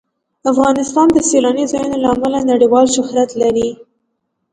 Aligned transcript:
افغانستان 0.51 1.07
د 1.13 1.17
سیلاني 1.29 1.65
ځایونو 1.71 1.97
له 2.03 2.07
امله 2.15 2.39
نړیوال 2.51 2.85
شهرت 2.95 3.29
لري. 3.41 3.69